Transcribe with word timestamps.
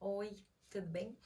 Oi, 0.00 0.32
tudo 0.70 0.86
bem? 0.86 1.18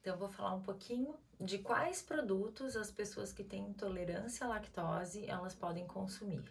Então, 0.00 0.14
eu 0.14 0.18
vou 0.18 0.28
falar 0.28 0.52
um 0.52 0.62
pouquinho 0.62 1.14
de 1.40 1.58
quais 1.58 2.02
produtos 2.02 2.76
as 2.76 2.90
pessoas 2.90 3.32
que 3.32 3.44
têm 3.44 3.68
intolerância 3.68 4.44
à 4.44 4.48
lactose 4.48 5.24
elas 5.26 5.54
podem 5.54 5.86
consumir. 5.86 6.42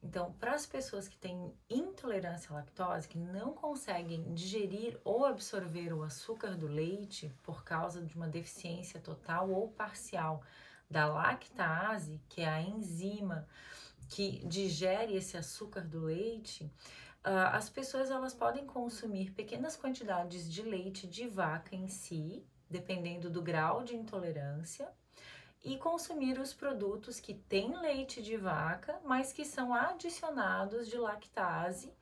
Então, 0.00 0.32
para 0.34 0.54
as 0.54 0.64
pessoas 0.64 1.08
que 1.08 1.18
têm 1.18 1.52
intolerância 1.68 2.52
à 2.52 2.54
lactose, 2.54 3.08
que 3.08 3.18
não 3.18 3.52
conseguem 3.52 4.32
digerir 4.32 5.00
ou 5.02 5.24
absorver 5.24 5.92
o 5.92 6.04
açúcar 6.04 6.56
do 6.56 6.68
leite 6.68 7.34
por 7.42 7.64
causa 7.64 8.00
de 8.00 8.14
uma 8.14 8.28
deficiência 8.28 9.00
total 9.00 9.50
ou 9.50 9.72
parcial 9.72 10.40
da 10.88 11.06
lactase, 11.06 12.22
que 12.28 12.42
é 12.42 12.48
a 12.48 12.62
enzima 12.62 13.44
que 14.08 14.44
digere 14.46 15.14
esse 15.14 15.36
açúcar 15.36 15.82
do 15.82 16.00
leite, 16.00 16.70
Uh, 17.28 17.50
as 17.52 17.68
pessoas 17.68 18.10
elas 18.10 18.32
podem 18.32 18.64
consumir 18.64 19.32
pequenas 19.32 19.76
quantidades 19.76 20.50
de 20.50 20.62
leite 20.62 21.06
de 21.06 21.26
vaca 21.26 21.74
em 21.74 21.88
si, 21.88 22.46
dependendo 22.70 23.28
do 23.28 23.42
grau 23.42 23.82
de 23.82 23.96
intolerância, 23.96 24.88
e 25.62 25.76
consumir 25.76 26.38
os 26.38 26.54
produtos 26.54 27.18
que 27.18 27.34
têm 27.34 27.76
leite 27.76 28.22
de 28.22 28.36
vaca, 28.36 29.00
mas 29.04 29.32
que 29.32 29.44
são 29.44 29.74
adicionados 29.74 30.88
de 30.88 30.96
lactase 30.96 31.92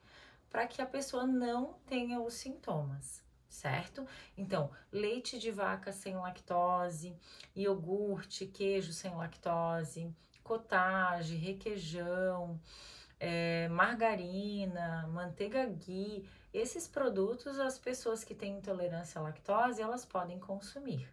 para 0.51 0.67
que 0.67 0.83
a 0.83 0.87
pessoa 0.87 1.27
não 1.27 1.75
tenha 1.87 2.21
os 2.21 2.35
sintomas, 2.35 3.25
certo? 3.57 4.07
Então, 4.37 4.71
leite 4.93 5.39
de 5.39 5.51
vaca 5.51 5.91
sem 5.91 6.15
lactose, 6.15 7.17
iogurte, 7.55 8.47
queijo 8.47 8.93
sem 8.93 9.15
lactose, 9.15 10.15
cottage, 10.43 11.35
requeijão, 11.37 12.61
é, 13.19 13.67
margarina, 13.69 15.07
manteiga 15.09 15.65
ghee, 15.67 16.29
esses 16.53 16.87
produtos 16.87 17.59
as 17.59 17.79
pessoas 17.79 18.23
que 18.23 18.35
têm 18.35 18.59
intolerância 18.59 19.19
à 19.19 19.23
lactose 19.23 19.81
elas 19.81 20.05
podem 20.05 20.39
consumir. 20.39 21.09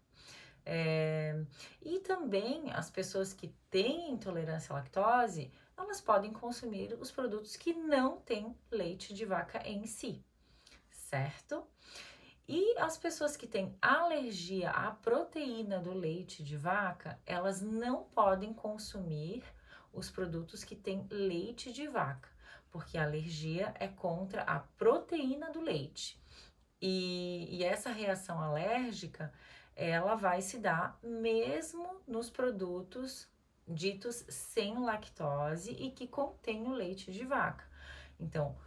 É, 0.66 1.44
e 1.82 2.00
também 2.00 2.72
as 2.74 2.90
pessoas 2.90 3.34
que 3.34 3.50
têm 3.70 4.12
intolerância 4.12 4.74
à 4.74 4.78
lactose 4.78 5.52
elas 5.78 6.00
podem 6.00 6.32
consumir 6.32 6.94
os 7.00 7.12
produtos 7.12 7.56
que 7.56 7.74
não 7.74 8.18
têm 8.22 8.56
leite 8.72 9.14
de 9.14 9.26
vaca 9.26 9.62
em 9.68 9.86
si, 9.86 10.24
certo? 10.90 11.68
E 12.48 12.78
as 12.78 12.98
pessoas 12.98 13.38
que 13.38 13.48
têm 13.48 13.76
alergia 13.82 14.70
à 14.70 14.92
proteína 14.92 15.80
do 15.80 15.94
leite 15.94 16.44
de 16.44 16.58
vaca, 16.58 17.20
elas 17.26 17.62
não 17.62 18.04
podem 18.04 18.54
consumir 18.54 19.44
os 19.94 20.12
produtos 20.12 20.64
que 20.64 20.76
têm 20.76 21.08
leite 21.10 21.72
de 21.72 21.88
vaca, 21.88 22.30
porque 22.70 22.98
a 22.98 23.04
alergia 23.04 23.74
é 23.80 23.88
contra 23.88 24.42
a 24.42 24.60
proteína 24.60 25.52
do 25.52 25.62
leite. 25.62 26.22
E, 26.82 27.48
e 27.50 27.64
essa 27.64 27.92
reação 27.92 28.42
alérgica, 28.42 29.32
ela 29.74 30.16
vai 30.16 30.42
se 30.42 30.58
dar 30.58 31.00
mesmo 31.02 32.02
nos 32.06 32.30
produtos 32.30 33.32
ditos 33.66 34.26
sem 34.28 34.78
lactose 34.78 35.72
e 35.72 35.92
que 35.92 36.08
contêm 36.08 36.68
o 36.68 36.74
leite 36.74 37.12
de 37.12 37.24
vaca. 37.24 37.66
Então, 38.20 38.58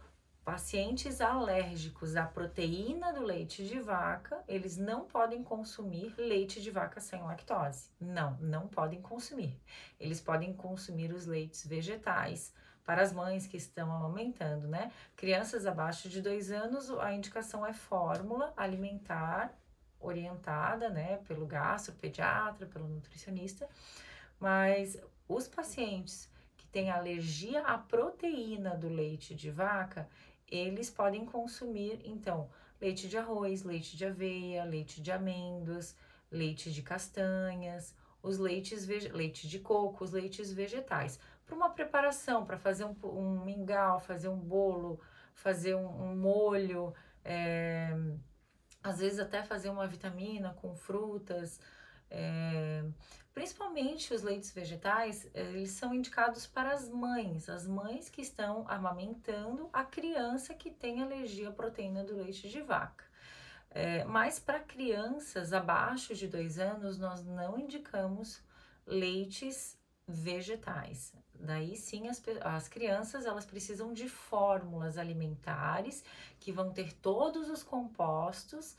Pacientes 0.47 1.19
alérgicos 1.19 2.15
à 2.15 2.25
proteína 2.25 3.11
do 3.11 3.21
leite 3.21 3.67
de 3.67 3.81
vaca, 3.81 4.41
eles 4.47 4.77
não 4.77 5.03
podem 5.03 5.43
consumir 5.43 6.15
leite 6.17 6.61
de 6.61 6.71
vaca 6.71 7.01
sem 7.01 7.21
lactose. 7.21 7.89
Não, 7.99 8.37
não 8.39 8.65
podem 8.65 9.01
consumir. 9.01 9.59
Eles 9.99 10.21
podem 10.21 10.53
consumir 10.53 11.11
os 11.11 11.25
leites 11.25 11.67
vegetais. 11.67 12.53
Para 12.85 13.01
as 13.01 13.11
mães 13.11 13.45
que 13.45 13.57
estão 13.57 13.91
amamentando, 13.91 14.69
né? 14.69 14.89
Crianças 15.17 15.65
abaixo 15.65 16.07
de 16.07 16.21
dois 16.21 16.49
anos, 16.49 16.89
a 16.91 17.11
indicação 17.11 17.65
é 17.65 17.73
fórmula 17.73 18.53
alimentar 18.55 19.53
orientada, 19.99 20.89
né, 20.89 21.17
pelo 21.27 21.45
gastropediatra, 21.45 22.65
pelo 22.67 22.87
nutricionista. 22.87 23.67
Mas 24.39 24.97
os 25.27 25.45
pacientes 25.45 26.31
que 26.67 26.73
têm 26.73 26.91
alergia 26.91 27.61
à 27.61 27.77
proteína 27.77 28.75
do 28.75 28.89
leite 28.89 29.33
de 29.33 29.49
vaca, 29.49 30.07
eles 30.49 30.89
podem 30.89 31.25
consumir, 31.25 32.01
então, 32.03 32.49
leite 32.79 33.07
de 33.07 33.17
arroz, 33.17 33.63
leite 33.63 33.95
de 33.95 34.05
aveia, 34.05 34.63
leite 34.65 35.01
de 35.01 35.11
amêndoas, 35.11 35.95
leite 36.29 36.71
de 36.71 36.81
castanhas, 36.81 37.95
os 38.21 38.37
leites 38.37 38.85
leite 38.87 39.47
de 39.47 39.59
coco, 39.59 40.03
os 40.03 40.11
leites 40.11 40.51
vegetais. 40.51 41.19
Para 41.45 41.55
uma 41.55 41.69
preparação, 41.69 42.45
para 42.45 42.57
fazer 42.57 42.83
um, 42.83 42.95
um, 43.03 43.45
mingau, 43.45 43.99
fazer 43.99 44.27
um 44.27 44.37
bolo, 44.37 44.99
fazer 45.33 45.75
um, 45.75 45.87
um 45.87 46.15
molho, 46.15 46.93
é, 47.23 47.95
às 48.83 48.99
vezes 48.99 49.19
até 49.19 49.43
fazer 49.43 49.69
uma 49.69 49.87
vitamina 49.87 50.53
com 50.53 50.75
frutas. 50.75 51.59
É, 52.09 52.83
principalmente 53.33 54.13
os 54.13 54.23
leites 54.23 54.51
vegetais, 54.51 55.29
eles 55.33 55.71
são 55.71 55.93
indicados 55.93 56.47
para 56.47 56.73
as 56.73 56.89
mães, 56.89 57.49
as 57.49 57.67
mães 57.67 58.09
que 58.09 58.21
estão 58.21 58.65
amamentando 58.67 59.69
a 59.73 59.83
criança 59.83 60.53
que 60.53 60.71
tem 60.71 61.01
alergia 61.01 61.49
à 61.49 61.51
proteína 61.51 62.03
do 62.03 62.15
leite 62.15 62.49
de 62.49 62.61
vaca. 62.61 63.05
É, 63.69 64.03
mas 64.05 64.39
para 64.39 64.59
crianças 64.59 65.53
abaixo 65.53 66.15
de 66.15 66.27
dois 66.27 66.57
anos, 66.57 66.97
nós 66.97 67.23
não 67.23 67.59
indicamos 67.59 68.41
leites 68.85 69.77
vegetais. 70.07 71.13
Daí 71.35 71.75
sim 71.75 72.07
as, 72.07 72.23
as 72.41 72.67
crianças 72.67 73.25
elas 73.25 73.45
precisam 73.45 73.93
de 73.93 74.09
fórmulas 74.09 74.97
alimentares 74.97 76.03
que 76.39 76.51
vão 76.51 76.71
ter 76.71 76.93
todos 76.93 77.49
os 77.49 77.61
compostos 77.61 78.75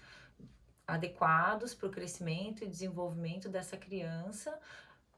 adequados 0.88 1.74
para 1.74 1.86
o 1.86 1.92
crescimento 1.92 2.64
e 2.64 2.66
desenvolvimento 2.66 3.48
dessa 3.50 3.76
criança, 3.76 4.58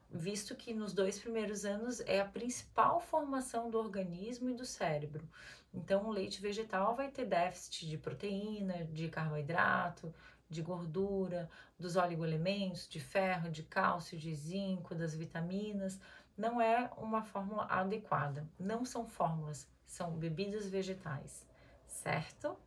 visto 0.09 0.53
que 0.53 0.73
nos 0.73 0.91
dois 0.91 1.17
primeiros 1.17 1.63
anos 1.63 2.01
é 2.01 2.19
a 2.19 2.25
principal 2.25 2.99
formação 2.99 3.71
do 3.71 3.79
organismo 3.79 4.49
e 4.49 4.53
do 4.53 4.65
cérebro. 4.65 5.25
Então, 5.73 6.05
o 6.05 6.11
leite 6.11 6.41
vegetal 6.41 6.93
vai 6.93 7.09
ter 7.09 7.25
déficit 7.25 7.87
de 7.87 7.97
proteína, 7.97 8.83
de 8.91 9.07
carboidrato, 9.07 10.13
de 10.49 10.61
gordura, 10.61 11.49
dos 11.79 11.95
oligoelementos, 11.95 12.89
de 12.89 12.99
ferro, 12.99 13.49
de 13.49 13.63
cálcio, 13.63 14.17
de 14.17 14.35
zinco, 14.35 14.93
das 14.93 15.15
vitaminas. 15.15 15.97
Não 16.37 16.59
é 16.59 16.91
uma 16.97 17.23
fórmula 17.23 17.65
adequada. 17.67 18.45
Não 18.59 18.83
são 18.83 19.07
fórmulas, 19.07 19.65
são 19.87 20.11
bebidas 20.11 20.67
vegetais, 20.67 21.47
certo? 21.87 22.57